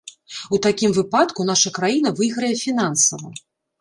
У 0.57 0.59
такім 0.65 0.95
выпадку 0.95 1.45
наша 1.51 1.73
краіна 1.77 2.13
выйграе 2.21 2.51
фінансава. 2.67 3.29